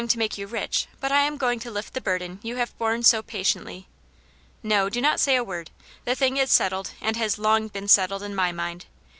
to 0.07 0.17
make 0.17 0.35
you 0.35 0.47
rich, 0.47 0.87
but 0.99 1.11
I 1.11 1.19
am 1.21 1.37
going 1.37 1.59
to 1.59 1.69
lift 1.69 1.93
the 1.93 2.01
burden 2.01 2.39
you 2.41 2.55
have 2.55 2.75
borne 2.79 3.03
so 3.03 3.21
patiently. 3.21 3.87
No, 4.63 4.89
do 4.89 4.99
not 4.99 5.19
say 5.19 5.35
a 5.35 5.43
word; 5.43 5.69
the 6.05 6.15
thing 6.15 6.37
is 6.37 6.49
settled, 6.51 6.89
and 7.01 7.15
has 7.17 7.37
long 7.37 7.67
been 7.67 7.87
settled 7.87 8.23
in 8.23 8.33
my 8.33 8.51
mind. 8.51 8.87